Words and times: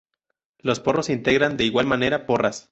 Los 0.57 0.79
porros 0.79 1.11
integran 1.11 1.57
de 1.57 1.63
igual 1.65 1.85
manera 1.85 2.25
porras. 2.25 2.69